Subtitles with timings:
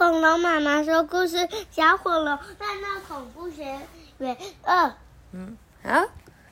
[0.00, 3.78] 恐龙妈妈说故事：小火龙在那恐怖学
[4.16, 4.90] 园二。
[5.32, 6.06] 嗯，好，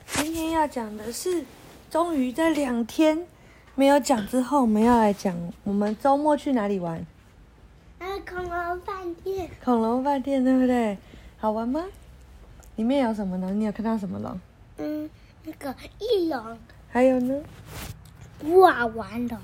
[0.05, 1.43] 今天要讲的是，
[1.89, 3.25] 终于在两天
[3.73, 7.03] 没有讲之后，我们要来讲我们周末去哪里玩？
[7.97, 9.49] 呃，恐龙饭店。
[9.65, 10.95] 恐龙饭店对不对？
[11.39, 11.83] 好玩吗？
[12.75, 13.49] 里面有什么呢？
[13.49, 14.39] 你有看到什么龙？
[14.77, 15.09] 嗯，
[15.43, 16.55] 那个翼龙。
[16.91, 17.41] 还有呢？
[18.43, 19.39] 霸王龙。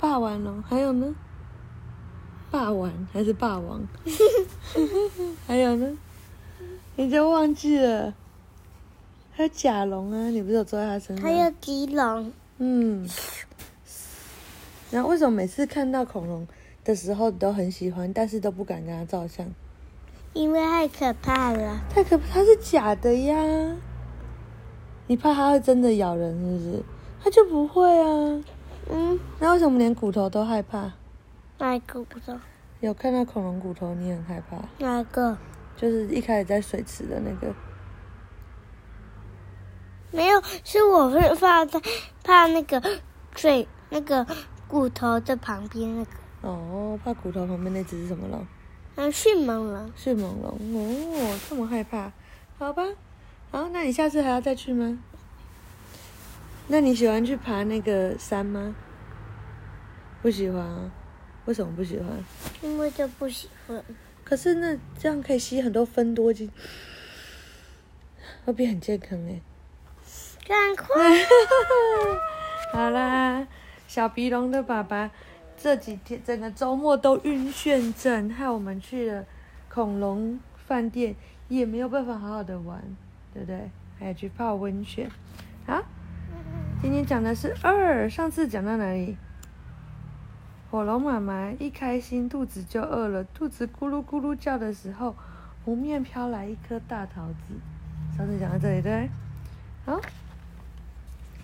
[0.00, 1.14] 霸王龙，还有呢？
[2.54, 3.84] 霸王还是霸王？
[5.44, 5.98] 还有呢？
[6.94, 8.14] 你就忘记了？
[9.32, 11.26] 还有甲龙啊，你不是有坐在他身上？
[11.26, 12.32] 还有棘龙。
[12.58, 13.08] 嗯。
[14.92, 16.46] 然后为什么每次看到恐龙
[16.84, 19.44] 的时候都很喜欢，但是都不敢跟他照相？
[20.32, 21.80] 因为太可怕了。
[21.90, 23.76] 太可怕，它是假的呀！
[25.08, 26.82] 你怕它会真的咬人，是不是？
[27.20, 28.44] 它就不会啊。
[28.92, 29.18] 嗯。
[29.40, 30.92] 那为什么连骨头都害怕？
[31.58, 32.38] 哪一个骨头？
[32.80, 34.56] 有看到恐龙骨头，你很害怕？
[34.78, 35.36] 哪一个？
[35.76, 37.54] 就是一开始在水池的那个。
[40.10, 41.80] 没有，是我会放在
[42.22, 42.82] 怕那个
[43.34, 44.26] 水那个
[44.68, 46.10] 骨头的旁边那个。
[46.42, 48.46] 哦，怕骨头旁边那只是什么龙？
[48.96, 49.90] 嗯，迅猛龙。
[49.96, 52.12] 迅猛龙哦，这么害怕？
[52.58, 52.82] 好吧，
[53.50, 54.98] 好，那你下次还要再去吗？
[56.68, 58.74] 那你喜欢去爬那个山吗？
[60.22, 60.90] 不喜欢啊。
[61.46, 62.06] 为什么不喜欢？
[62.62, 63.82] 因为就不喜欢。
[64.24, 66.50] 可是那这样可以吸很多分多精，
[68.44, 69.40] 会变很健康哎。
[70.46, 70.86] 赶快！
[72.72, 73.46] 好啦，
[73.86, 75.10] 小鼻龙的爸爸
[75.56, 79.24] 这几天整个周末都晕眩症，害我们去了
[79.68, 81.14] 恐龙饭店，
[81.48, 82.82] 也没有办法好好的玩，
[83.32, 83.70] 对不对？
[83.98, 85.10] 还要去泡温泉。
[85.66, 85.82] 好，
[86.82, 89.16] 今天讲的是二，上次讲到哪里？
[90.74, 93.22] 火龙妈妈一开心，肚子就饿了。
[93.22, 95.14] 肚子咕噜咕噜叫的时候，
[95.64, 97.54] 湖面飘来一颗大桃子。
[98.16, 99.08] 上次讲到这里，对？
[99.86, 100.00] 好，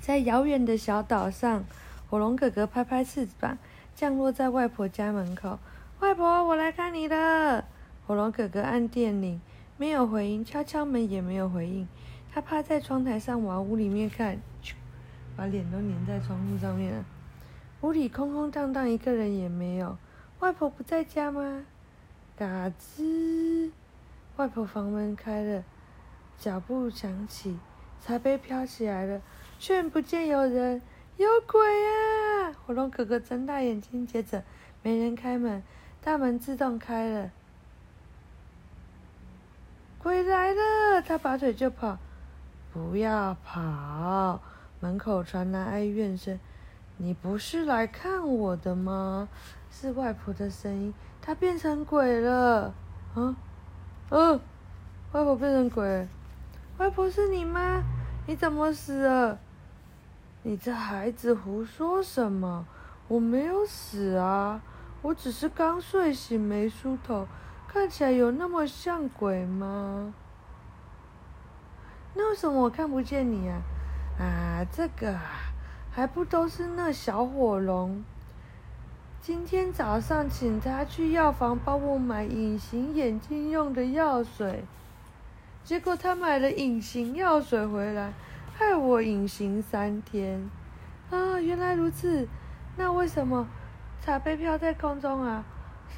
[0.00, 1.62] 在遥远的小岛上，
[2.08, 3.56] 火龙哥哥拍拍翅膀，
[3.94, 5.60] 降落在外婆家门口。
[6.00, 7.64] 外婆，我来看你了。
[8.08, 9.40] 火龙哥哥按电铃，
[9.76, 11.86] 没有回音；敲敲门也没有回应。
[12.34, 14.36] 他趴在窗台上往屋里面看，
[15.36, 17.04] 把脸都粘在窗户上面了。
[17.82, 19.96] 屋里空空荡荡，一个人也没有。
[20.40, 21.64] 外婆不在家吗？
[22.36, 23.70] 嘎吱！
[24.36, 25.64] 外婆房门开了，
[26.38, 27.58] 脚步响起，
[28.04, 29.22] 茶杯飘起来了，
[29.58, 30.82] 却不见有人。
[31.16, 32.52] 有鬼啊！
[32.64, 34.42] 火龙哥哥睁大眼睛，接着
[34.82, 35.62] 没人开门，
[36.02, 37.30] 大门自动开了。
[40.02, 41.02] 鬼来了！
[41.02, 41.98] 他拔腿就跑，
[42.72, 44.40] 不要跑！
[44.80, 46.38] 门口传来哀怨声。
[47.02, 49.26] 你不是来看我的吗？
[49.70, 52.74] 是外婆的声音，她变成鬼了。
[53.14, 53.34] 啊，
[54.10, 54.40] 嗯、啊，
[55.12, 56.06] 外婆变成鬼。
[56.76, 57.82] 外婆是你吗？
[58.26, 59.38] 你怎么死了？
[60.42, 62.66] 你这孩子胡说什么？
[63.08, 64.60] 我没有死啊，
[65.00, 67.26] 我只是刚睡醒没梳头，
[67.66, 70.12] 看起来有那么像鬼吗？
[72.12, 73.62] 那为什么我看不见你啊？
[74.18, 75.49] 啊，这个啊。
[75.92, 78.04] 还不都是那小火龙？
[79.20, 84.64] 今天早上请他去药房帮我买隐形眼镜用的药水，
[85.64, 88.12] 结果他买了隐形药水回来，
[88.54, 90.48] 害我隐形三天。
[91.10, 92.28] 啊，原来如此，
[92.76, 93.46] 那为什么
[94.00, 95.44] 茶杯飘在空中啊？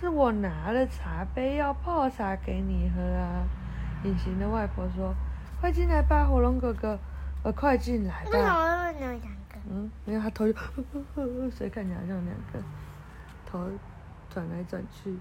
[0.01, 3.45] 是我拿了茶杯要泡茶给你喝啊。
[4.05, 5.15] 隐形的外婆说
[5.61, 6.99] ：“快进来吧，火龙哥哥，
[7.45, 8.91] 呃，快进来吧。”
[9.69, 12.63] 嗯，因为他头就呵呵呵，所以看起来像两个
[13.47, 13.71] 头
[14.29, 15.17] 转来转去。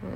[0.00, 0.10] 对，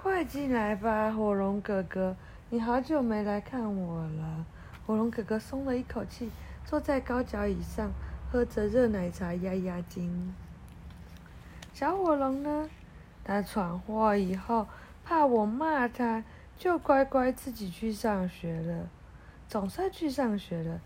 [0.00, 2.16] 快进来吧，火龙哥哥，
[2.50, 4.46] 你好久没来看我了。
[4.86, 6.30] 火龙哥哥松了一口气，
[6.64, 7.90] 坐在高脚椅上，
[8.30, 10.34] 喝着热奶茶压压惊。
[11.74, 12.70] 小火龙呢？
[13.24, 14.66] 他闯祸以后，
[15.04, 16.24] 怕我骂他，
[16.56, 18.88] 就乖乖自己去上学了。
[19.48, 20.80] 总算去上学了。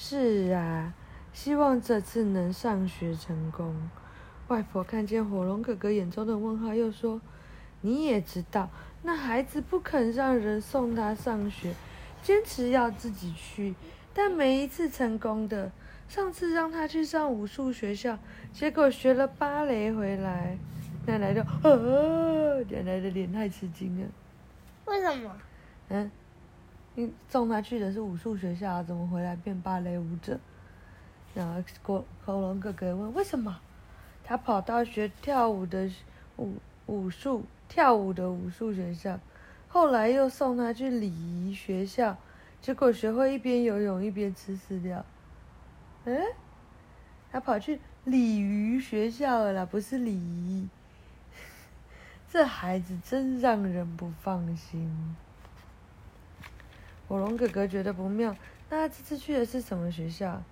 [0.00, 0.94] 是啊，
[1.32, 3.74] 希望这次能上学成功。
[4.46, 7.20] 外婆看见火龙哥哥眼中的问号，又说
[7.82, 8.70] ：“你也知道，
[9.02, 11.74] 那孩子不肯让人送他上学，
[12.22, 13.74] 坚持要自己去。
[14.14, 15.72] 但每一次成功的，
[16.08, 18.16] 上次让他去上武术学校，
[18.52, 20.56] 结果学了芭蕾回来，
[21.06, 24.06] 奶奶就呃，奶奶的脸太吃惊了。
[24.84, 25.36] 为什么？
[25.88, 26.08] 嗯。”
[27.28, 30.38] 送他去的是武术学校，怎么回来变芭蕾舞者？
[31.34, 31.62] 然后
[32.24, 33.60] 恐龙哥哥问：“为什么？”
[34.24, 35.90] 他跑到学跳舞的
[36.36, 36.54] 武
[36.86, 39.20] 武术跳舞的武术学校，
[39.68, 42.16] 后来又送他去礼仪学校，
[42.60, 45.04] 结果学会一边游泳一边吃饲料。
[46.04, 46.20] 嗯，
[47.30, 50.68] 他跑去鲤鱼学校了啦，不是礼仪。
[52.28, 55.16] 这孩子真让人不放心。
[57.08, 58.36] 火龙哥哥觉得不妙，
[58.68, 60.42] 那这次去的是什么学校？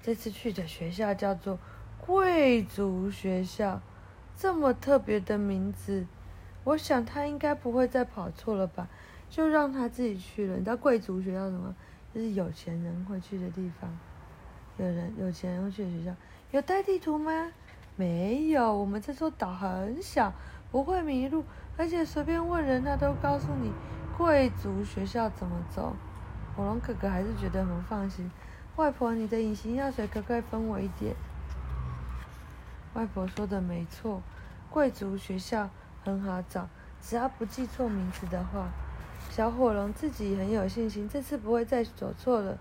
[0.00, 1.58] 这次去的学校叫做
[2.06, 3.82] 贵族学校，
[4.36, 6.06] 这么特别的名字，
[6.62, 8.88] 我想他应该不会再跑错了吧？
[9.28, 10.54] 就让他自己去了。
[10.54, 11.74] 你知道贵族学校什么？
[12.14, 13.98] 就是有钱人会去的地方。
[14.78, 16.14] 有人有钱人会去的学校，
[16.52, 17.52] 有带地图吗？
[17.96, 20.32] 没有，我们这座岛很小，
[20.70, 21.44] 不会迷路，
[21.76, 23.72] 而且随便问人，他都告诉你
[24.18, 25.94] 贵族学校怎么走。
[26.56, 28.28] 火龙哥哥还是觉得很放心。
[28.74, 31.14] 外婆，你的隐形药水可不可以分我一点？
[32.94, 34.20] 外婆说的没错，
[34.70, 35.70] 贵族学校
[36.02, 36.68] 很好找，
[37.00, 38.68] 只要不记错名字的话。
[39.30, 42.58] 小火龙自己很有信心，这次不会再走错了。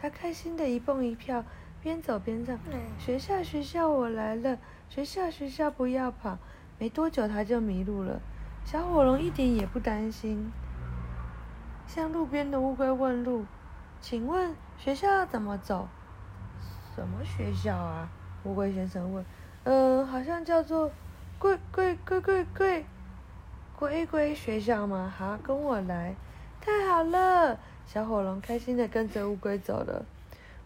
[0.00, 1.44] 他开心的一蹦一跳，
[1.82, 2.56] 边走边唱
[3.00, 4.56] ：“学校学校我来了，
[4.88, 6.38] 学校学校不要跑。”
[6.78, 8.20] 没多久他就迷路了。
[8.64, 10.52] 小火龙一点也不担心，
[11.88, 13.46] 向路边的乌龟问路
[14.02, 15.88] ：“请问学校怎么走
[16.94, 18.06] ？”“什么学校啊？”
[18.44, 19.24] 乌龟先生问。
[19.64, 20.90] “嗯、好像叫做
[21.38, 22.84] 龟龟龟龟龟
[23.78, 26.14] 龟龟学校吗？”“好，跟我来。
[26.60, 30.04] ”“太好了！”小火龙开心的跟着乌龟走了，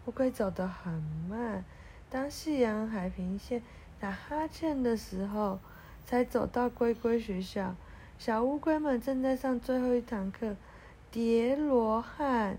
[0.07, 0.93] 乌龟走得很
[1.31, 1.65] 慢。
[2.11, 3.63] 当夕阳海平线
[4.01, 5.61] 打哈欠的时候，
[6.05, 7.77] 才走到龟龟学校。
[8.19, 10.57] 小乌龟们正在上最后一堂课——
[11.13, 12.57] 叠罗汉。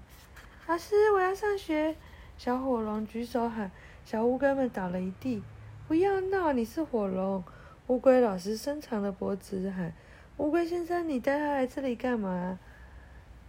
[0.68, 1.96] 老师，我要上学！
[2.38, 3.72] 小火龙举手喊，
[4.06, 5.42] 小乌龟们倒了一地。
[5.88, 7.44] 不要闹，你是火龙！
[7.88, 9.92] 乌龟老师伸长了脖子喊
[10.38, 12.60] ：“乌龟先生，你带他来这里干嘛？”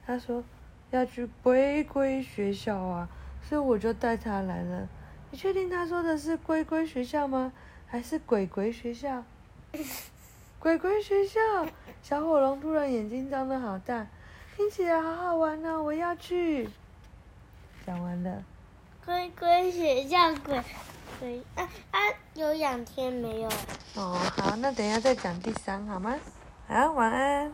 [0.06, 0.42] 他说。
[0.90, 3.08] 要去龟龟学校啊，
[3.42, 4.88] 所以我就带他来了。
[5.32, 7.52] 你确定他说的是龟龟学校吗？
[7.88, 9.24] 还是鬼鬼学校？
[10.60, 11.40] 鬼鬼学校！
[12.00, 14.06] 小火龙突然眼睛张得好大，
[14.56, 16.68] 听起来好好玩呢，我要去。
[17.84, 18.42] 讲完了。
[19.04, 20.62] 龟龟学校鬼
[21.20, 21.98] 鬼啊啊！
[22.34, 23.48] 有两天没有。
[23.96, 26.16] 哦，好，那等一下再讲第三好吗？
[26.68, 27.52] 好，晚安。